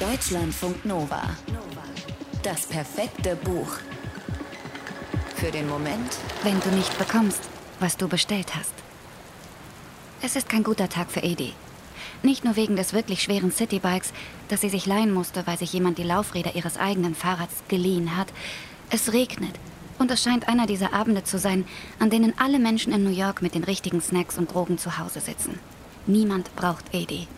Deutschlandfunk 0.00 0.84
Nova. 0.84 1.22
Das 2.42 2.66
perfekte 2.66 3.36
Buch. 3.36 3.78
Für 5.36 5.52
den 5.52 5.68
Moment, 5.68 6.18
wenn 6.42 6.58
du 6.58 6.70
nicht 6.70 6.98
bekommst, 6.98 7.40
was 7.78 7.96
du 7.96 8.08
bestellt 8.08 8.56
hast. 8.56 8.74
Es 10.20 10.34
ist 10.34 10.48
kein 10.48 10.64
guter 10.64 10.88
Tag 10.88 11.12
für 11.12 11.20
Edi. 11.20 11.52
Nicht 12.24 12.44
nur 12.44 12.56
wegen 12.56 12.74
des 12.74 12.92
wirklich 12.92 13.22
schweren 13.22 13.52
Citybikes, 13.52 14.12
das 14.48 14.62
sie 14.62 14.68
sich 14.68 14.84
leihen 14.84 15.14
musste, 15.14 15.46
weil 15.46 15.58
sich 15.58 15.72
jemand 15.72 15.96
die 15.98 16.02
Laufräder 16.02 16.56
ihres 16.56 16.76
eigenen 16.76 17.14
Fahrrads 17.14 17.62
geliehen 17.68 18.16
hat. 18.16 18.32
Es 18.90 19.12
regnet. 19.12 19.54
Und 20.00 20.10
es 20.10 20.24
scheint 20.24 20.48
einer 20.48 20.66
dieser 20.66 20.92
Abende 20.92 21.22
zu 21.22 21.38
sein, 21.38 21.64
an 22.00 22.10
denen 22.10 22.36
alle 22.36 22.58
Menschen 22.58 22.92
in 22.92 23.04
New 23.04 23.10
York 23.10 23.42
mit 23.42 23.54
den 23.54 23.62
richtigen 23.62 24.00
Snacks 24.00 24.38
und 24.38 24.52
Drogen 24.52 24.76
zu 24.76 24.98
Hause 24.98 25.20
sitzen. 25.20 25.60
Niemand 26.08 26.54
braucht 26.56 26.92
Edi. 26.92 27.28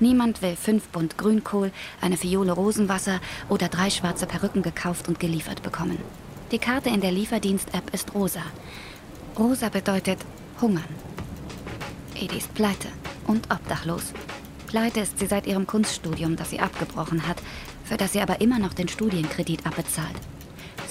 Niemand 0.00 0.42
will 0.42 0.56
fünf 0.56 0.88
Bund 0.88 1.18
Grünkohl, 1.18 1.72
eine 2.00 2.16
Fiole 2.16 2.52
Rosenwasser 2.52 3.20
oder 3.48 3.68
drei 3.68 3.90
schwarze 3.90 4.26
Perücken 4.26 4.62
gekauft 4.62 5.08
und 5.08 5.20
geliefert 5.20 5.62
bekommen. 5.62 5.98
Die 6.50 6.58
Karte 6.58 6.88
in 6.88 7.00
der 7.00 7.12
Lieferdienst-App 7.12 7.92
ist 7.92 8.14
rosa. 8.14 8.42
Rosa 9.38 9.68
bedeutet 9.68 10.18
hungern. 10.60 10.84
Edi 12.14 12.38
ist 12.38 12.54
pleite 12.54 12.88
und 13.26 13.52
obdachlos. 13.52 14.12
Pleite 14.66 15.00
ist 15.00 15.18
sie 15.18 15.26
seit 15.26 15.46
ihrem 15.46 15.66
Kunststudium, 15.66 16.36
das 16.36 16.50
sie 16.50 16.60
abgebrochen 16.60 17.26
hat, 17.26 17.38
für 17.84 17.96
das 17.96 18.12
sie 18.12 18.20
aber 18.20 18.40
immer 18.40 18.58
noch 18.58 18.74
den 18.74 18.88
Studienkredit 18.88 19.66
abbezahlt. 19.66 20.16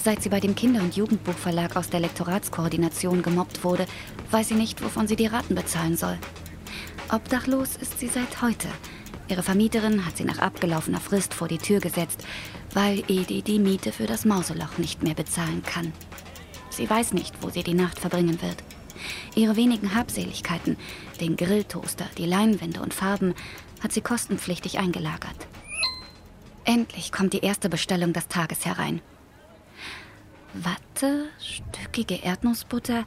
Seit 0.04 0.24
sie 0.24 0.30
bei 0.30 0.40
dem 0.40 0.56
Kinder- 0.56 0.82
und 0.82 0.96
Jugendbuchverlag 0.96 1.76
aus 1.76 1.90
der 1.90 2.00
Lektoratskoordination 2.00 3.24
gemobbt 3.24 3.64
wurde, 3.64 3.86
weiß 4.32 4.48
sie 4.48 4.54
nicht, 4.54 4.82
wovon 4.84 5.08
sie 5.08 5.16
die 5.16 5.28
Raten 5.28 5.54
bezahlen 5.54 5.98
soll. 5.98 6.18
Obdachlos 7.10 7.78
ist 7.78 8.00
sie 8.00 8.08
seit 8.08 8.42
heute. 8.42 8.68
Ihre 9.30 9.42
Vermieterin 9.42 10.06
hat 10.06 10.18
sie 10.18 10.26
nach 10.26 10.40
abgelaufener 10.40 11.00
Frist 11.00 11.34
vor 11.34 11.48
die 11.48 11.58
Tür 11.58 11.80
gesetzt, 11.80 12.26
weil 12.74 13.00
Edi 13.08 13.42
die 13.42 13.60
Miete 13.60 13.94
für 13.94 14.08
das 14.08 14.26
Mauseloch 14.26 14.78
nicht 14.78 15.04
mehr 15.04 15.14
bezahlen 15.14 15.64
kann. 15.64 15.94
Sie 16.70 16.90
weiß 16.90 17.14
nicht, 17.14 17.34
wo 17.42 17.50
sie 17.50 17.64
die 17.64 17.74
Nacht 17.74 17.98
verbringen 17.98 18.42
wird. 18.42 18.62
Ihre 19.36 19.56
wenigen 19.56 19.96
Habseligkeiten, 19.96 20.76
den 21.22 21.38
Grilltoaster, 21.38 22.08
die 22.18 22.26
Leinwände 22.26 22.82
und 22.82 22.94
Farben, 22.94 23.36
hat 23.82 23.94
sie 23.94 24.02
kostenpflichtig 24.02 24.78
eingelagert. 24.78 25.48
Endlich 26.66 27.14
kommt 27.14 27.32
die 27.32 27.44
erste 27.44 27.70
Bestellung 27.70 28.12
des 28.12 28.28
Tages 28.28 28.66
herein. 28.66 29.02
Watte, 30.54 31.30
stückige 31.40 32.16
Erdnussbutter, 32.16 33.06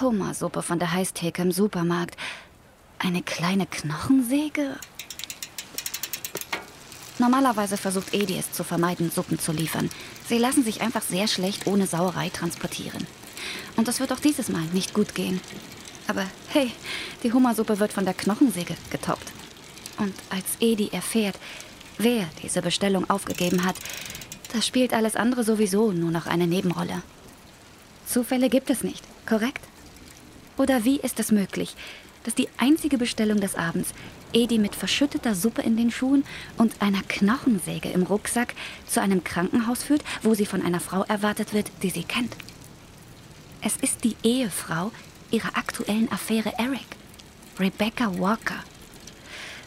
Hummersuppe 0.00 0.62
von 0.62 0.78
der 0.78 0.92
Heißtheke 0.92 1.42
im 1.42 1.50
Supermarkt, 1.50 2.16
eine 2.98 3.22
kleine 3.22 3.66
Knochensäge? 3.66 4.76
Normalerweise 7.18 7.76
versucht 7.76 8.12
Edi 8.12 8.36
es 8.38 8.52
zu 8.52 8.64
vermeiden, 8.64 9.10
Suppen 9.10 9.38
zu 9.38 9.52
liefern. 9.52 9.88
Sie 10.28 10.38
lassen 10.38 10.64
sich 10.64 10.80
einfach 10.80 11.02
sehr 11.02 11.28
schlecht 11.28 11.66
ohne 11.66 11.86
Sauerei 11.86 12.28
transportieren. 12.28 13.06
Und 13.76 13.88
das 13.88 14.00
wird 14.00 14.12
auch 14.12 14.20
dieses 14.20 14.48
Mal 14.48 14.64
nicht 14.72 14.94
gut 14.94 15.14
gehen. 15.14 15.40
Aber 16.08 16.26
hey, 16.48 16.72
die 17.22 17.32
Hummersuppe 17.32 17.78
wird 17.78 17.92
von 17.92 18.04
der 18.04 18.14
Knochensäge 18.14 18.76
getoppt. 18.90 19.32
Und 19.98 20.14
als 20.30 20.44
Edi 20.60 20.88
erfährt, 20.92 21.38
wer 21.98 22.26
diese 22.42 22.62
Bestellung 22.62 23.08
aufgegeben 23.08 23.64
hat, 23.64 23.76
da 24.52 24.60
spielt 24.60 24.92
alles 24.92 25.16
andere 25.16 25.44
sowieso 25.44 25.92
nur 25.92 26.10
noch 26.10 26.26
eine 26.26 26.46
Nebenrolle. 26.46 27.02
Zufälle 28.06 28.48
gibt 28.48 28.70
es 28.70 28.82
nicht, 28.82 29.02
korrekt? 29.26 29.62
Oder 30.56 30.84
wie 30.84 31.00
ist 31.00 31.18
es 31.18 31.32
möglich, 31.32 31.74
dass 32.24 32.34
die 32.34 32.48
einzige 32.56 32.98
Bestellung 32.98 33.40
des 33.40 33.54
Abends 33.54 33.90
Edi 34.32 34.58
mit 34.58 34.74
verschütteter 34.74 35.34
Suppe 35.34 35.62
in 35.62 35.76
den 35.76 35.90
Schuhen 35.90 36.24
und 36.58 36.82
einer 36.82 37.02
Knochensäge 37.06 37.90
im 37.90 38.02
Rucksack 38.02 38.54
zu 38.86 39.00
einem 39.00 39.22
Krankenhaus 39.22 39.84
führt, 39.84 40.02
wo 40.22 40.34
sie 40.34 40.46
von 40.46 40.62
einer 40.62 40.80
Frau 40.80 41.04
erwartet 41.04 41.54
wird, 41.54 41.70
die 41.82 41.90
sie 41.90 42.02
kennt. 42.02 42.36
Es 43.60 43.76
ist 43.76 44.04
die 44.04 44.16
Ehefrau 44.22 44.90
ihrer 45.30 45.56
aktuellen 45.56 46.10
Affäre 46.10 46.52
Eric, 46.58 46.86
Rebecca 47.58 48.18
Walker. 48.18 48.62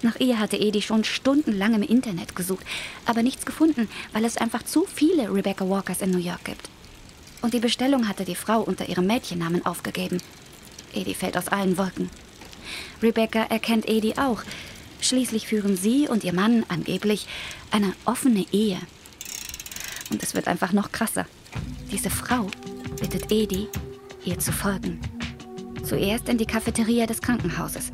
Nach 0.04 0.20
ihr 0.20 0.40
hatte 0.40 0.58
Edi 0.58 0.82
schon 0.82 1.04
stundenlang 1.04 1.74
im 1.74 1.82
Internet 1.82 2.36
gesucht, 2.36 2.66
aber 3.06 3.24
nichts 3.24 3.46
gefunden, 3.46 3.90
weil 4.14 4.26
es 4.26 4.38
einfach 4.38 4.64
zu 4.64 4.86
viele 4.86 5.34
Rebecca 5.34 5.68
Walkers 5.68 6.02
in 6.02 6.12
New 6.12 6.20
York 6.20 6.44
gibt. 6.46 6.70
Und 7.42 7.54
die 7.54 7.60
Bestellung 7.60 8.08
hatte 8.08 8.26
die 8.26 8.36
Frau 8.36 8.62
unter 8.62 8.88
ihrem 8.88 9.08
Mädchennamen 9.08 9.66
aufgegeben. 9.66 10.22
Edi 10.94 11.14
fällt 11.14 11.38
aus 11.38 11.48
allen 11.48 11.78
Wolken. 11.78 12.10
Rebecca 13.02 13.44
erkennt 13.44 13.88
Edi 13.88 14.14
auch. 14.18 14.44
Schließlich 15.00 15.48
führen 15.48 15.78
sie 15.78 16.08
und 16.08 16.24
ihr 16.24 16.34
Mann 16.34 16.66
angeblich 16.70 17.28
eine 17.72 17.94
offene 18.06 18.46
Ehe. 18.52 18.80
Und 20.10 20.24
es 20.24 20.34
wird 20.34 20.48
einfach 20.48 20.74
noch 20.74 20.92
krasser. 20.92 21.26
Diese 21.92 22.10
Frau 22.10 22.48
bittet 23.00 23.32
Edi, 23.32 23.68
ihr 24.26 24.40
zu 24.40 24.52
folgen. 24.52 25.00
Zuerst 25.84 26.28
in 26.30 26.38
die 26.38 26.46
Cafeteria 26.46 27.06
des 27.06 27.22
Krankenhauses, 27.22 27.92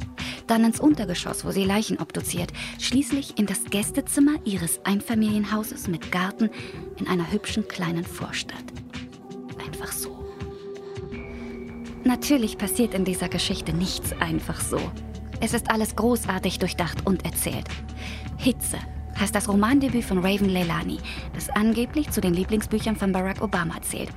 dann 0.47 0.65
ins 0.65 0.79
Untergeschoss, 0.79 1.45
wo 1.45 1.51
sie 1.51 1.63
Leichen 1.63 1.99
obduziert, 1.99 2.51
schließlich 2.79 3.37
in 3.37 3.45
das 3.45 3.65
Gästezimmer 3.65 4.35
ihres 4.45 4.83
Einfamilienhauses 4.83 5.87
mit 5.87 6.11
Garten 6.11 6.49
in 6.97 7.07
einer 7.07 7.31
hübschen 7.31 7.67
kleinen 7.67 8.03
Vorstadt. 8.03 8.63
Einfach 9.63 9.91
so. 9.91 10.25
Natürlich 12.05 12.57
passiert 12.57 12.93
in 12.93 13.05
dieser 13.05 13.29
Geschichte 13.29 13.73
nichts 13.73 14.11
einfach 14.19 14.59
so. 14.59 14.79
Es 15.39 15.53
ist 15.53 15.71
alles 15.71 15.95
großartig 15.95 16.59
durchdacht 16.59 17.05
und 17.05 17.25
erzählt. 17.25 17.67
Hitze 18.37 18.77
heißt 19.17 19.33
das 19.33 19.47
Romandebüt 19.47 20.03
von 20.03 20.19
Raven 20.19 20.49
Leilani, 20.49 20.97
das 21.33 21.49
angeblich 21.49 22.09
zu 22.11 22.19
den 22.19 22.33
Lieblingsbüchern 22.33 22.97
von 22.97 23.13
Barack 23.13 23.41
Obama 23.41 23.81
zählt. 23.81 24.09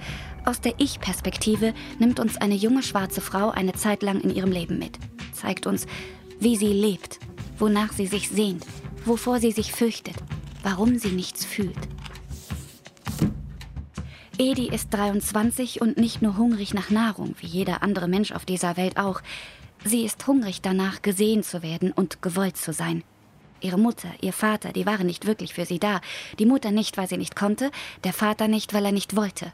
Aus 0.44 0.60
der 0.60 0.74
Ich-Perspektive 0.78 1.74
nimmt 1.98 2.18
uns 2.18 2.36
eine 2.36 2.54
junge 2.54 2.82
schwarze 2.82 3.20
Frau 3.20 3.50
eine 3.50 3.72
Zeit 3.74 4.02
lang 4.02 4.20
in 4.20 4.34
ihrem 4.34 4.50
Leben 4.50 4.78
mit, 4.78 4.98
zeigt 5.32 5.66
uns, 5.66 5.86
wie 6.40 6.56
sie 6.56 6.72
lebt, 6.72 7.20
wonach 7.58 7.92
sie 7.92 8.06
sich 8.06 8.28
sehnt, 8.28 8.66
wovor 9.04 9.38
sie 9.38 9.52
sich 9.52 9.72
fürchtet, 9.72 10.16
warum 10.62 10.98
sie 10.98 11.10
nichts 11.10 11.44
fühlt. 11.44 11.78
Edi 14.38 14.68
ist 14.68 14.92
23 14.92 15.80
und 15.80 15.96
nicht 15.96 16.20
nur 16.20 16.36
hungrig 16.36 16.74
nach 16.74 16.90
Nahrung, 16.90 17.34
wie 17.40 17.46
jeder 17.46 17.82
andere 17.82 18.06
Mensch 18.06 18.32
auf 18.32 18.44
dieser 18.44 18.76
Welt 18.76 18.98
auch. 18.98 19.22
Sie 19.82 20.04
ist 20.04 20.26
hungrig 20.26 20.60
danach, 20.60 21.00
gesehen 21.00 21.42
zu 21.42 21.62
werden 21.62 21.90
und 21.90 22.20
gewollt 22.20 22.58
zu 22.58 22.74
sein. 22.74 23.02
Ihre 23.62 23.78
Mutter, 23.78 24.10
ihr 24.20 24.34
Vater, 24.34 24.72
die 24.74 24.84
waren 24.84 25.06
nicht 25.06 25.26
wirklich 25.26 25.54
für 25.54 25.64
sie 25.64 25.78
da. 25.78 26.02
Die 26.38 26.44
Mutter 26.44 26.70
nicht, 26.70 26.98
weil 26.98 27.08
sie 27.08 27.16
nicht 27.16 27.34
konnte, 27.34 27.70
der 28.04 28.12
Vater 28.12 28.46
nicht, 28.46 28.74
weil 28.74 28.84
er 28.84 28.92
nicht 28.92 29.16
wollte. 29.16 29.52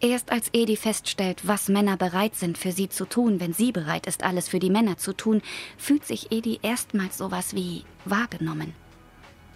Erst 0.00 0.30
als 0.30 0.50
Edi 0.52 0.76
feststellt, 0.76 1.48
was 1.48 1.70
Männer 1.70 1.96
bereit 1.96 2.36
sind 2.36 2.58
für 2.58 2.72
sie 2.72 2.90
zu 2.90 3.06
tun, 3.06 3.40
wenn 3.40 3.54
sie 3.54 3.72
bereit 3.72 4.06
ist, 4.06 4.22
alles 4.22 4.48
für 4.48 4.58
die 4.58 4.70
Männer 4.70 4.98
zu 4.98 5.14
tun, 5.14 5.40
fühlt 5.78 6.04
sich 6.04 6.30
Edi 6.30 6.58
erstmals 6.60 7.16
sowas 7.16 7.54
wie 7.54 7.84
wahrgenommen. 8.04 8.74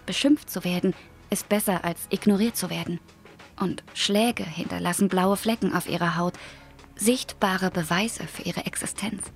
Beschimpft 0.07 0.49
zu 0.49 0.63
werden 0.63 0.95
ist 1.29 1.47
besser 1.47 1.85
als 1.85 2.07
ignoriert 2.09 2.57
zu 2.57 2.71
werden 2.71 2.99
und 3.59 3.83
Schläge 3.93 4.43
hinterlassen 4.43 5.09
blaue 5.09 5.37
Flecken 5.37 5.73
auf 5.73 5.89
ihrer 5.89 6.17
Haut, 6.17 6.33
sichtbare 6.95 7.71
Beweise 7.71 8.27
für 8.27 8.43
ihre 8.43 8.65
Existenz. 8.65 9.31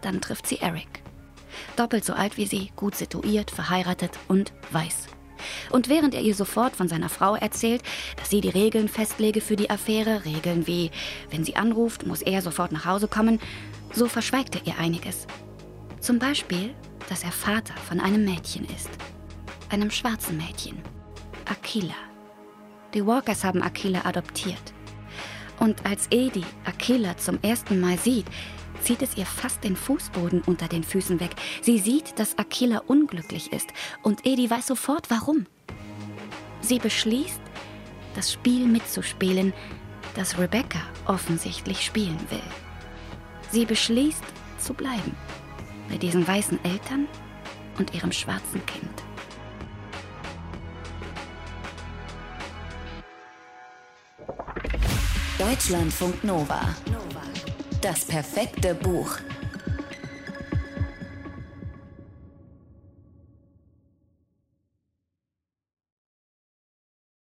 Dann 0.00 0.20
trifft 0.20 0.46
sie 0.46 0.58
Eric. 0.58 1.02
Doppelt 1.76 2.04
so 2.04 2.12
alt 2.12 2.36
wie 2.36 2.46
sie, 2.46 2.72
gut 2.76 2.94
situiert, 2.94 3.50
verheiratet 3.50 4.12
und 4.28 4.52
weiß. 4.72 5.08
Und 5.70 5.88
während 5.88 6.14
er 6.14 6.20
ihr 6.20 6.34
sofort 6.34 6.76
von 6.76 6.88
seiner 6.88 7.08
Frau 7.08 7.34
erzählt, 7.34 7.82
dass 8.16 8.30
sie 8.30 8.40
die 8.40 8.50
Regeln 8.50 8.88
festlege 8.88 9.40
für 9.40 9.56
die 9.56 9.70
Affäre, 9.70 10.24
Regeln 10.24 10.66
wie, 10.66 10.90
wenn 11.30 11.44
sie 11.44 11.56
anruft, 11.56 12.06
muss 12.06 12.22
er 12.22 12.42
sofort 12.42 12.72
nach 12.72 12.84
Hause 12.84 13.08
kommen, 13.08 13.40
so 13.92 14.06
verschweigt 14.06 14.56
er 14.56 14.66
ihr 14.66 14.78
einiges. 14.78 15.26
Zum 16.00 16.18
Beispiel, 16.18 16.74
dass 17.08 17.24
er 17.24 17.32
Vater 17.32 17.74
von 17.88 18.00
einem 18.00 18.24
Mädchen 18.24 18.64
ist. 18.66 18.90
Einem 19.70 19.90
schwarzen 19.90 20.36
Mädchen. 20.36 20.78
Aquila. 21.50 21.96
Die 22.94 23.04
Walkers 23.04 23.42
haben 23.42 23.60
Aquila 23.60 24.04
adoptiert. 24.04 24.72
Und 25.58 25.84
als 25.84 26.06
Edi 26.10 26.44
Aquila 26.64 27.16
zum 27.16 27.40
ersten 27.42 27.80
Mal 27.80 27.98
sieht, 27.98 28.26
zieht 28.82 29.02
es 29.02 29.16
ihr 29.16 29.26
fast 29.26 29.64
den 29.64 29.74
Fußboden 29.74 30.42
unter 30.42 30.68
den 30.68 30.84
Füßen 30.84 31.18
weg. 31.18 31.32
Sie 31.60 31.78
sieht, 31.78 32.18
dass 32.20 32.38
Aquila 32.38 32.78
unglücklich 32.86 33.52
ist 33.52 33.68
und 34.02 34.24
Edi 34.24 34.48
weiß 34.48 34.68
sofort 34.68 35.10
warum. 35.10 35.46
Sie 36.60 36.78
beschließt, 36.78 37.40
das 38.14 38.32
Spiel 38.32 38.66
mitzuspielen, 38.66 39.52
das 40.14 40.38
Rebecca 40.38 40.80
offensichtlich 41.06 41.84
spielen 41.84 42.20
will. 42.30 42.42
Sie 43.50 43.64
beschließt 43.64 44.22
zu 44.58 44.72
bleiben 44.72 45.16
bei 45.88 45.98
diesen 45.98 46.26
weißen 46.26 46.64
Eltern 46.64 47.08
und 47.76 47.92
ihrem 47.92 48.12
schwarzen 48.12 48.64
Kind. 48.66 49.09
Deutschlandfunk 55.40 56.22
Nova. 56.22 56.60
Das 57.80 58.04
perfekte 58.04 58.74
Buch. 58.74 59.16